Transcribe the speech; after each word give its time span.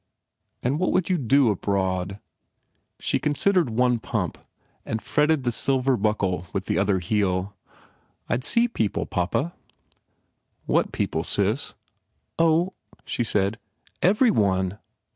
"And 0.63 0.79
what 0.79 0.91
would 0.93 1.11
you 1.11 1.19
do 1.19 1.51
abroad?" 1.51 2.17
She 2.99 3.19
considered 3.19 3.69
one 3.69 3.99
pump 3.99 4.39
and 4.83 4.99
fretted 4.99 5.43
the 5.43 5.51
silver 5.51 5.93
86 5.93 6.01
PENALTIES 6.01 6.01
buckle 6.01 6.47
with 6.53 6.65
the 6.65 6.79
other 6.79 6.97
heel. 6.97 7.55
"I 8.27 8.37
d 8.37 8.43
see 8.43 8.67
people, 8.67 9.05
papa." 9.05 9.53
"What 10.65 10.91
people, 10.91 11.23
sis?" 11.23 11.75
"Oh," 12.39 12.73
she 13.05 13.23
said, 13.23 13.59
"every 14.01 14.31
one 14.31 14.79